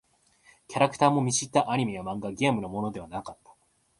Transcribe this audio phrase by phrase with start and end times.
[0.67, 3.53] キャラクターも見知ったアニメや漫画、ゲームのものではなかった。